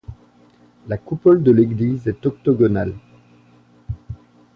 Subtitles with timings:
[0.87, 2.95] La coupole de l'église est octogonale.